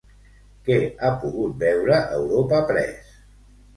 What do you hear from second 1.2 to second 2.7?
pogut veure Europa